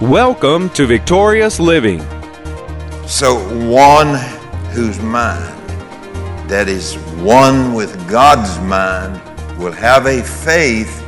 [0.00, 1.98] Welcome to Victorious Living.
[3.08, 3.34] So,
[3.68, 4.14] one
[4.70, 5.58] whose mind
[6.48, 9.20] that is one with God's mind
[9.58, 11.00] will have a faith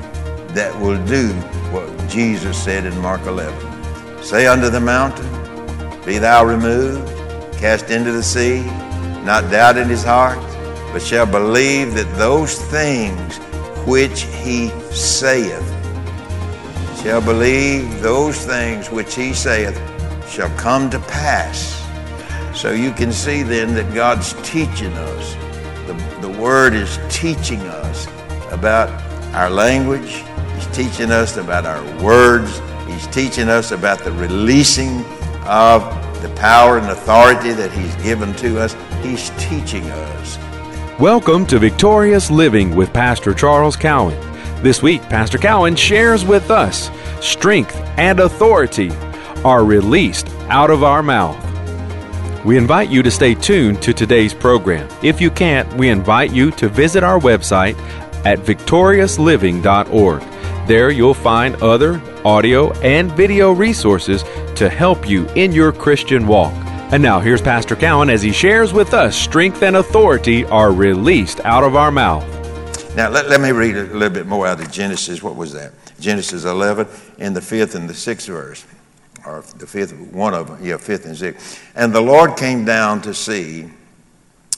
[0.55, 1.29] that will do
[1.71, 5.31] what Jesus said in Mark 11 Say unto the mountain,
[6.05, 7.07] Be thou removed,
[7.59, 8.65] cast into the sea,
[9.25, 10.41] not doubt in his heart,
[10.93, 13.37] but shall believe that those things
[13.87, 15.80] which he saith,
[17.03, 19.75] shall believe those things which he saith
[20.29, 21.81] shall come to pass.
[22.55, 25.35] So you can see then that God's teaching us.
[25.87, 28.07] The, the Word is teaching us
[28.53, 28.91] about
[29.35, 30.23] our language.
[30.55, 32.61] He's teaching us about our words.
[32.87, 35.03] He's teaching us about the releasing
[35.47, 35.83] of
[36.21, 38.77] the power and authority that He's given to us.
[39.03, 40.39] He's teaching us.
[41.01, 44.30] Welcome to Victorious Living with Pastor Charles Cowan.
[44.63, 46.91] This week, Pastor Cowan shares with us
[47.25, 48.91] strength and authority
[49.43, 51.39] are released out of our mouth.
[52.45, 54.87] We invite you to stay tuned to today's program.
[55.03, 57.75] If you can't, we invite you to visit our website
[58.27, 60.21] at victoriousliving.org.
[60.69, 64.25] There you'll find other audio and video resources
[64.57, 66.53] to help you in your Christian walk.
[66.93, 71.41] And now here's Pastor Cowan as he shares with us strength and authority are released
[71.47, 72.40] out of our mouth.
[73.01, 75.23] Now, let, let me read a little bit more out of Genesis.
[75.23, 75.73] What was that?
[76.01, 78.67] Genesis 11 in the fifth and the sixth verse,
[79.25, 81.67] or the fifth, one of them, yeah, fifth and sixth.
[81.75, 83.71] And the Lord came down to see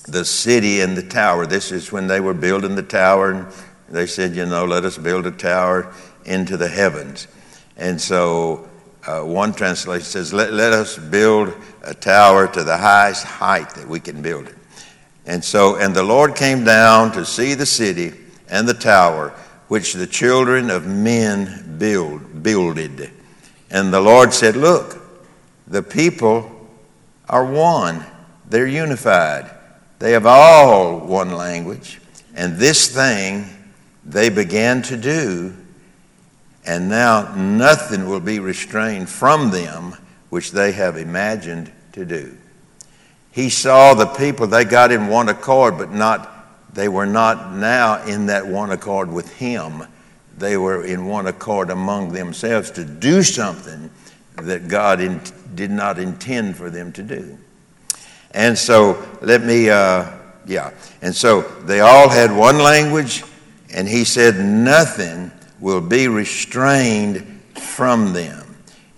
[0.09, 1.47] the city and the tower.
[1.47, 3.47] This is when they were building the tower, and
[3.89, 7.29] they said, you know, let us build a tower into the heavens.
[7.77, 8.69] And so
[9.07, 13.87] uh, one translation says, let, let us build a tower to the highest height that
[13.87, 14.57] we can build it.
[15.27, 18.15] And so, and the Lord came down to see the city
[18.53, 19.31] and the tower
[19.69, 23.11] which the children of men build, builded.
[23.71, 24.99] And the Lord said, Look,
[25.67, 26.69] the people
[27.31, 28.05] are one,
[28.47, 29.51] they're unified.
[29.99, 31.99] They have all one language.
[32.35, 33.47] And this thing
[34.05, 35.57] they began to do,
[36.67, 39.97] and now nothing will be restrained from them
[40.29, 42.37] which they have imagined to do.
[43.31, 46.32] He saw the people, they got in one accord, but not
[46.73, 49.85] they were not now in that one accord with him.
[50.39, 53.91] They were in one accord among themselves to do something
[54.37, 55.21] that God in,
[55.55, 57.37] did not intend for them to do.
[58.33, 60.11] And so, let me, uh,
[60.47, 60.73] yeah.
[61.03, 63.23] And so they all had one language,
[63.75, 68.52] and he said, Nothing will be restrained from them.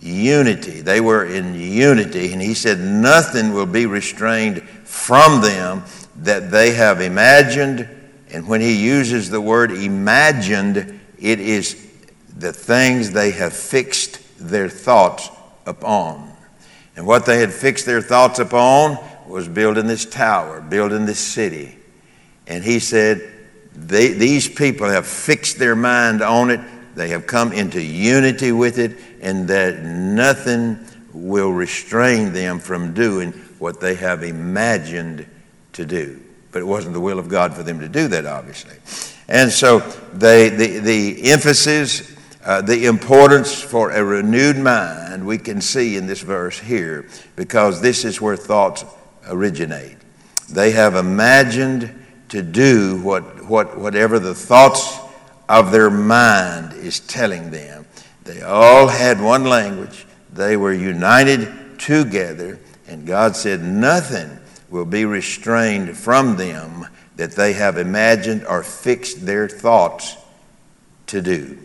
[0.04, 0.82] Unity.
[0.82, 5.82] They were in unity, and he said, Nothing will be restrained from them
[6.16, 7.88] that they have imagined.
[8.30, 11.90] And when he uses the word imagined, it is
[12.36, 15.30] the things they have fixed their thoughts
[15.64, 16.30] upon.
[16.96, 21.78] And what they had fixed their thoughts upon was building this tower, building this city.
[22.46, 23.26] And he said,
[23.74, 26.60] These people have fixed their mind on it.
[26.94, 30.78] They have come into unity with it, and that nothing
[31.12, 35.26] will restrain them from doing what they have imagined
[35.72, 36.20] to do.
[36.52, 38.76] But it wasn't the will of God for them to do that, obviously.
[39.28, 39.80] And so
[40.12, 46.06] they, the, the emphasis, uh, the importance for a renewed mind, we can see in
[46.06, 48.84] this verse here, because this is where thoughts
[49.28, 49.96] originate.
[50.50, 54.98] They have imagined to do what, what, whatever the thoughts
[55.48, 57.86] of their mind is telling them.
[58.24, 64.38] They all had one language, they were united together, and God said, Nothing
[64.70, 70.16] will be restrained from them that they have imagined or fixed their thoughts
[71.06, 71.58] to do.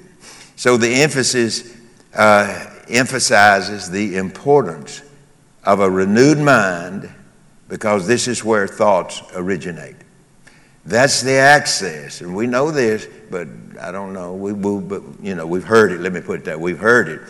[0.55, 1.75] So the emphasis
[2.13, 5.01] uh, emphasizes the importance
[5.63, 7.09] of a renewed mind
[7.67, 9.95] because this is where thoughts originate.
[10.89, 13.47] That's the access, and we know this, but
[13.79, 14.33] I don't know.
[14.33, 15.99] We, we, but you know, we've heard it.
[15.99, 17.21] Let me put it that we've heard it.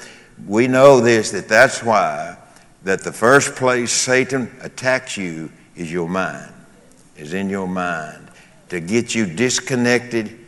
[0.47, 2.38] We know this that that's why
[2.84, 6.53] that the first place Satan attacks you is your mind,
[7.17, 8.29] is in your mind
[8.70, 10.40] to get you disconnected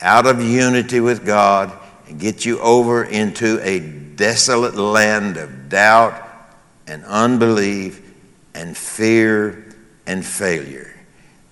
[0.00, 1.70] out of unity with God
[2.08, 6.26] and get you over into a desolate land of doubt
[6.86, 8.14] and unbelief
[8.54, 9.74] and fear
[10.06, 10.99] and failure.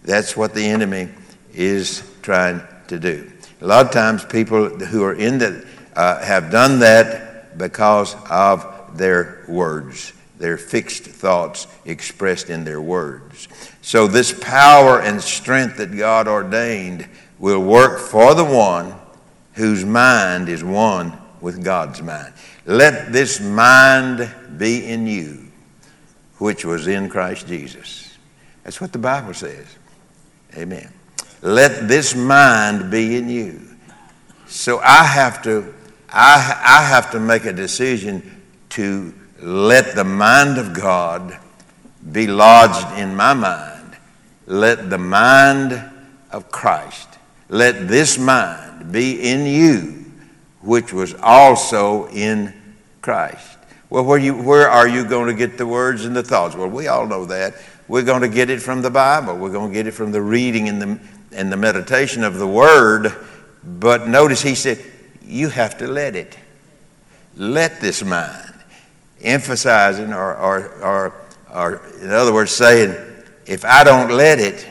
[0.09, 1.11] That's what the enemy
[1.53, 3.31] is trying to do.
[3.61, 8.97] A lot of times, people who are in that uh, have done that because of
[8.97, 13.49] their words their fixed thoughts expressed in their words.
[13.83, 17.09] So, this power and strength that God ordained
[17.39, 18.95] will work for the one
[19.55, 22.33] whose mind is one with God's mind.
[22.67, 25.49] Let this mind be in you,
[26.39, 28.17] which was in Christ Jesus.
[28.65, 29.67] That's what the Bible says.
[30.57, 30.93] Amen.
[31.43, 33.61] Let this mind be in you.
[34.47, 35.75] So I have to,
[36.09, 41.39] I, I have to make a decision to let the mind of God
[42.11, 43.97] be lodged in my mind.
[44.47, 45.83] Let the mind
[46.31, 47.19] of Christ,
[47.49, 50.07] let this mind be in you,
[50.63, 52.55] which was also in
[53.03, 53.59] Christ.
[53.91, 56.55] Well, where, you, where are you going to get the words and the thoughts?
[56.55, 57.55] Well, we all know that.
[57.89, 59.37] We're going to get it from the Bible.
[59.37, 61.01] We're going to get it from the reading and the,
[61.33, 63.15] and the meditation of the Word.
[63.65, 64.79] But notice he said,
[65.23, 66.39] you have to let it.
[67.37, 68.55] Let this mind.
[69.21, 71.15] Emphasizing, or, or, or,
[71.53, 72.95] or in other words, saying,
[73.47, 74.67] if I don't let it,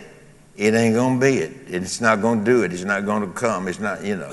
[0.55, 1.51] it ain't going to be it.
[1.67, 2.73] It's not going to do it.
[2.73, 3.67] It's not going to come.
[3.67, 4.31] It's not, you know.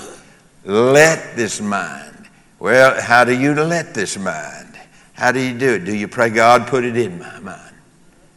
[0.63, 2.29] Let this mind.
[2.59, 4.77] Well, how do you let this mind?
[5.13, 5.85] How do you do it?
[5.85, 7.74] Do you pray, God, put it in my mind?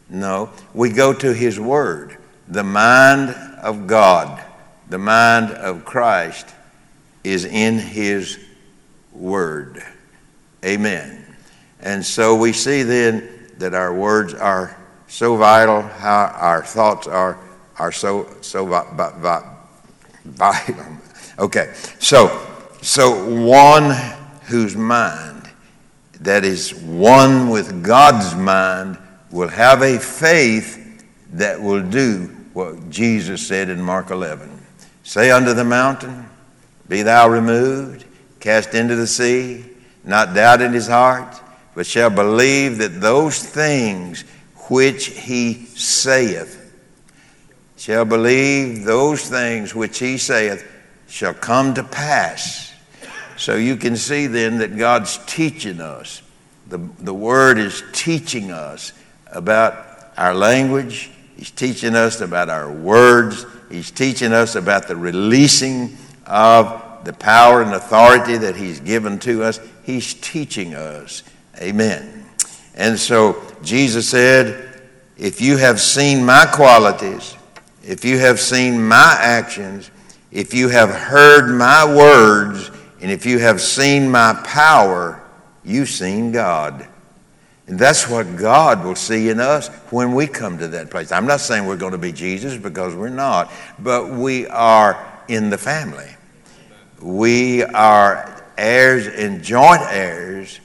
[0.09, 0.49] No.
[0.73, 2.17] We go to His Word.
[2.47, 3.29] The mind
[3.61, 4.43] of God,
[4.89, 6.47] the mind of Christ,
[7.23, 8.39] is in His
[9.11, 9.83] Word.
[10.65, 11.25] Amen.
[11.79, 13.29] And so we see then
[13.59, 14.75] that our words are
[15.07, 17.39] so vital, how our thoughts are,
[17.77, 18.65] are so, so
[20.25, 20.97] vital.
[21.39, 22.45] Okay, so,
[22.81, 23.95] so one
[24.47, 25.49] whose mind
[26.19, 28.97] that is one with God's mind
[29.31, 34.49] will have a faith that will do what Jesus said in Mark 11.
[35.03, 36.27] Say unto the mountain,
[36.87, 38.05] Be thou removed,
[38.39, 39.65] cast into the sea,
[40.03, 41.41] not doubt in his heart,
[41.75, 44.21] but shall believe that those things
[44.69, 46.55] which he saith,
[47.77, 50.65] shall believe those things which he saith
[51.07, 52.73] shall come to pass.
[53.37, 56.21] So you can see then that God's teaching us.
[56.67, 58.91] The, the Word is teaching us
[59.31, 59.85] about
[60.17, 67.03] our language, He's teaching us about our words, He's teaching us about the releasing of
[67.05, 69.59] the power and authority that He's given to us.
[69.83, 71.23] He's teaching us.
[71.59, 72.25] Amen.
[72.75, 74.81] And so Jesus said,
[75.17, 77.35] If you have seen my qualities,
[77.83, 79.89] if you have seen my actions,
[80.31, 82.69] if you have heard my words,
[83.01, 85.23] and if you have seen my power,
[85.63, 86.87] you've seen God.
[87.69, 91.11] And that's what God will see in us when we come to that place.
[91.11, 95.51] I'm not saying we're going to be Jesus because we're not, but we are in
[95.51, 96.09] the family.
[96.99, 100.59] We are heirs and joint heirs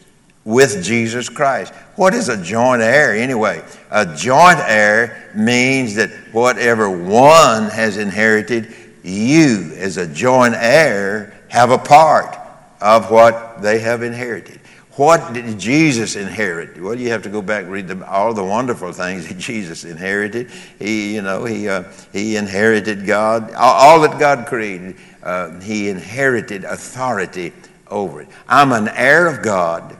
[0.46, 1.74] with Jesus Christ.
[1.96, 3.62] What is a joint heir anyway?
[3.90, 11.70] A joint heir means that whatever one has inherited, you as a joint heir have
[11.70, 12.34] a part
[12.80, 14.60] of what they have inherited.
[14.96, 16.80] What did Jesus inherit?
[16.80, 19.84] Well, you have to go back and read the, all the wonderful things that Jesus
[19.84, 20.52] inherited.
[20.78, 21.82] He, you know, he, uh,
[22.12, 24.96] he inherited God, all, all that God created.
[25.20, 27.52] Uh, he inherited authority
[27.88, 28.28] over it.
[28.46, 29.96] I'm an heir of God.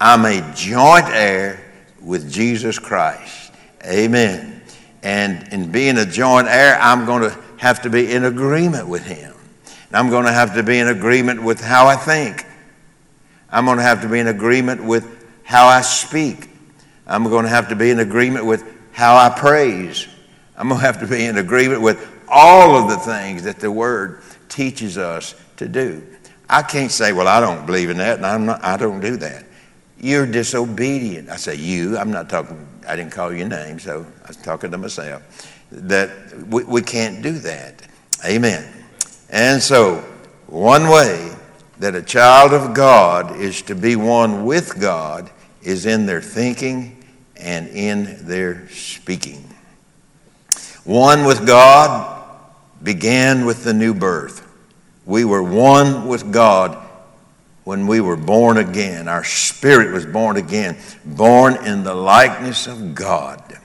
[0.00, 1.62] I'm a joint heir
[2.00, 3.52] with Jesus Christ.
[3.84, 4.62] Amen.
[5.02, 9.04] And in being a joint heir, I'm going to have to be in agreement with
[9.04, 9.34] Him.
[9.88, 12.46] And I'm going to have to be in agreement with how I think.
[13.54, 16.48] I'm going to have to be in agreement with how I speak.
[17.06, 20.08] I'm going to have to be in agreement with how I praise.
[20.56, 23.70] I'm going to have to be in agreement with all of the things that the
[23.70, 26.04] Word teaches us to do.
[26.50, 29.16] I can't say, well, I don't believe in that, and I'm not, I don't do
[29.18, 29.44] that.
[30.00, 31.30] You're disobedient.
[31.30, 31.96] I say you.
[31.96, 35.22] I'm not talking, I didn't call your name, so I was talking to myself.
[35.70, 36.10] That
[36.48, 37.86] we, we can't do that.
[38.24, 38.68] Amen.
[39.30, 40.04] And so,
[40.48, 41.33] one way
[41.84, 47.04] that a child of God is to be one with God is in their thinking
[47.36, 49.54] and in their speaking.
[50.84, 52.26] One with God
[52.82, 54.50] began with the new birth.
[55.04, 56.82] We were one with God
[57.64, 59.06] when we were born again.
[59.06, 63.58] Our spirit was born again, born in the likeness of God,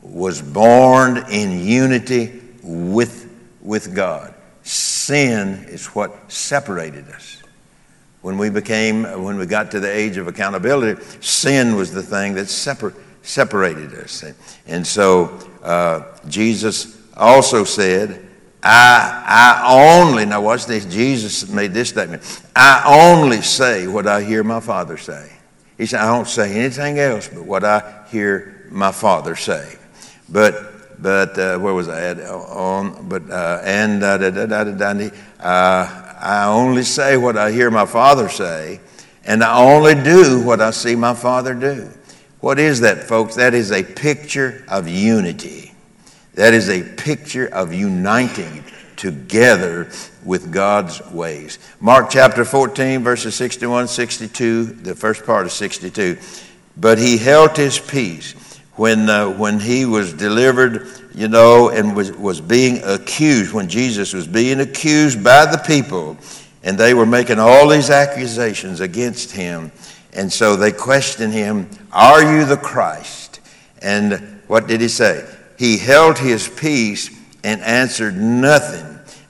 [0.00, 4.32] was born in unity with, with God.
[4.62, 7.37] Sin is what separated us
[8.22, 12.34] when we became, when we got to the age of accountability, sin was the thing
[12.34, 14.24] that separ- separated us.
[14.66, 18.26] And so uh, Jesus also said,
[18.62, 24.22] I, I only, now watch this, Jesus made this statement, I only say what I
[24.22, 25.30] hear my Father say.
[25.76, 29.76] He said, I don't say anything else but what I hear my Father say.
[30.28, 32.20] But, but uh, where was I at?
[32.20, 37.36] On, but, uh, and, uh, da, da, da, da, da, uh, I only say what
[37.36, 38.80] I hear my Father say,
[39.24, 41.90] and I only do what I see my Father do.
[42.40, 43.36] What is that, folks?
[43.36, 45.72] That is a picture of unity.
[46.34, 48.64] That is a picture of uniting
[48.96, 49.90] together
[50.24, 51.58] with God's ways.
[51.80, 56.18] Mark chapter 14, verses 61 62, the first part of 62.
[56.76, 58.34] But he held his peace
[58.78, 64.12] when, uh, when he was delivered, you know, and was, was being accused, when Jesus
[64.12, 66.16] was being accused by the people,
[66.62, 69.72] and they were making all these accusations against him.
[70.12, 73.40] And so they questioned him, Are you the Christ?
[73.82, 75.28] And what did he say?
[75.58, 77.10] He held his peace
[77.42, 78.86] and answered nothing.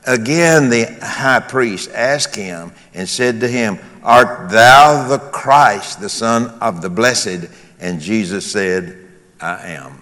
[0.07, 6.09] Again, the high priest asked him and said to him, Art thou the Christ, the
[6.11, 7.49] Son of the Blessed?
[7.81, 9.08] And Jesus said,
[9.41, 10.01] I am.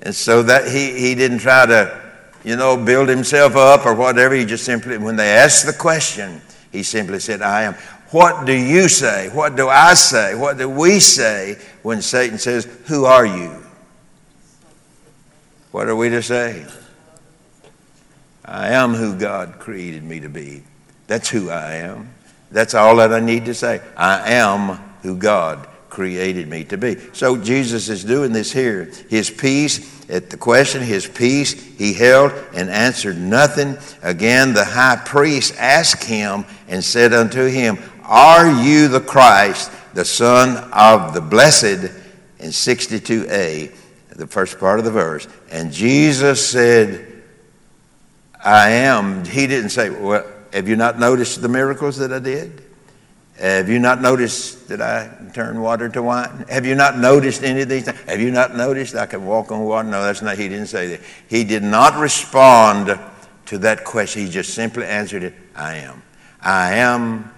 [0.00, 2.00] And so that he, he didn't try to,
[2.44, 4.34] you know, build himself up or whatever.
[4.34, 6.40] He just simply, when they asked the question,
[6.72, 7.74] he simply said, I am.
[8.10, 9.28] What do you say?
[9.28, 10.34] What do I say?
[10.34, 13.62] What do we say when Satan says, Who are you?
[15.70, 16.66] What are we to say?
[18.44, 20.64] I am who God created me to be.
[21.06, 22.12] That's who I am.
[22.50, 23.80] That's all that I need to say.
[23.96, 25.68] I am who God
[26.00, 26.96] created me to be.
[27.12, 28.90] So Jesus is doing this here.
[29.10, 33.76] His peace, at the question, his peace he held and answered nothing.
[34.00, 40.06] Again, the high priest asked him and said unto him, Are you the Christ, the
[40.06, 41.92] Son of the Blessed?
[42.38, 43.70] In 62a,
[44.16, 45.28] the first part of the verse.
[45.52, 47.22] And Jesus said,
[48.42, 49.26] I am.
[49.26, 52.69] He didn't say, Well, have you not noticed the miracles that I did?
[53.40, 56.44] Have you not noticed that I turn water to wine?
[56.50, 57.98] Have you not noticed any of these things?
[58.00, 59.88] Have you not noticed I can walk on water?
[59.88, 61.00] No, that's not, he didn't say that.
[61.26, 62.98] He did not respond
[63.46, 64.26] to that question.
[64.26, 66.02] He just simply answered it I am.
[66.42, 67.32] I am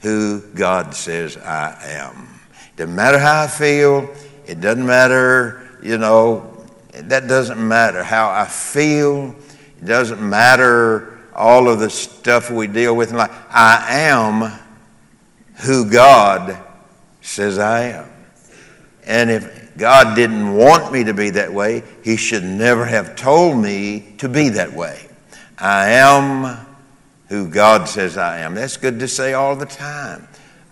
[0.00, 2.28] who God says I am.
[2.76, 4.12] Doesn't matter how I feel,
[4.46, 9.34] it doesn't matter, you know, that doesn't matter how I feel,
[9.80, 13.30] it doesn't matter all of the stuff we deal with in life.
[13.50, 14.63] I am
[15.64, 16.62] who God
[17.20, 18.08] says I am.
[19.06, 23.56] And if God didn't want me to be that way, He should never have told
[23.56, 25.08] me to be that way.
[25.58, 26.66] I am
[27.28, 28.54] who God says I am.
[28.54, 30.28] That's good to say all the time.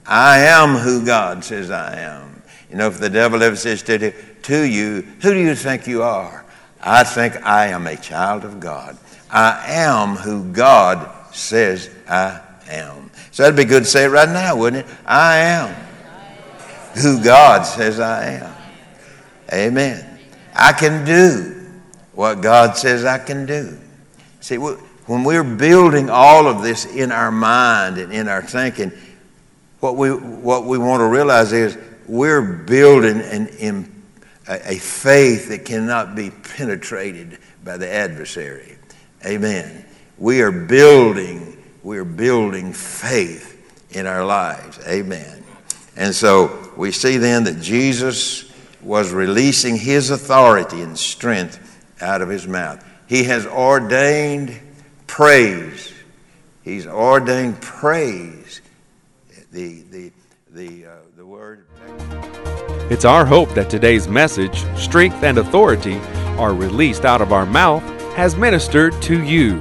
[0.06, 2.42] I am who God says I am.
[2.70, 6.02] You know, if the devil ever says to, to you, Who do you think you
[6.02, 6.44] are?
[6.80, 8.96] I think I am a child of God.
[9.30, 13.11] I am who God says I am.
[13.31, 14.95] So that'd be good to say it right now, wouldn't it?
[15.07, 15.75] I am
[16.95, 18.54] who God says I am.
[19.52, 20.19] Amen.
[20.54, 21.71] I can do
[22.12, 23.78] what God says I can do.
[24.40, 28.92] See, when we're building all of this in our mind and in our thinking,
[29.81, 34.04] what we, what we want to realize is we're building an,
[34.49, 38.76] a faith that cannot be penetrated by the adversary.
[39.25, 39.85] Amen.
[40.19, 41.51] We are building
[41.82, 43.50] we're building faith
[43.90, 44.78] in our lives.
[44.86, 45.44] Amen.
[45.96, 48.50] And so we see then that Jesus
[48.82, 51.58] was releasing his authority and strength
[52.00, 52.84] out of his mouth.
[53.06, 54.58] He has ordained
[55.06, 55.92] praise.
[56.62, 58.60] He's ordained praise.
[59.50, 60.12] The, the,
[60.50, 61.66] the, uh, the word.
[62.90, 65.98] It's our hope that today's message, strength and authority,
[66.38, 67.82] are released out of our mouth,
[68.14, 69.60] has ministered to you.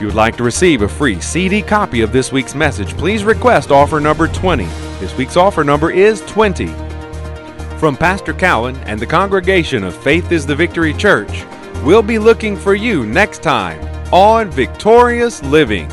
[0.00, 3.22] If you would like to receive a free CD copy of this week's message, please
[3.22, 4.64] request offer number 20.
[4.98, 6.68] This week's offer number is 20.
[7.76, 11.44] From Pastor Cowan and the congregation of Faith is the Victory Church,
[11.84, 13.78] we'll be looking for you next time
[14.10, 15.86] on Victorious Living.